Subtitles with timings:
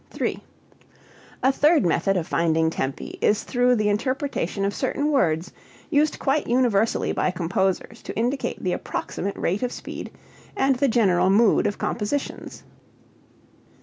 [0.09, 0.41] 3.
[1.43, 5.51] A third method of finding tempi is through the interpretation of certain words
[5.91, 10.09] used quite universally by composers to indicate the approximate rate of speed
[10.57, 12.63] and the general mood of compositions.